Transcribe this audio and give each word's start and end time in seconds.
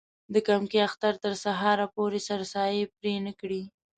د 0.33 0.35
کمکي 0.47 0.79
اختر 0.87 1.13
تر 1.23 1.33
سهاره 1.43 1.85
پورې 1.95 2.19
سرسایې 2.29 2.83
پرې 2.97 3.13
نه 3.25 3.33
کړي. 3.39 3.61